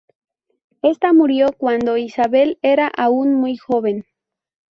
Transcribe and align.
Esta 0.81 1.13
murió 1.13 1.49
cuando 1.55 1.95
Isabel 1.95 2.57
era 2.63 2.87
aún 2.87 3.35
muy 3.35 3.57
joven. 3.57 4.03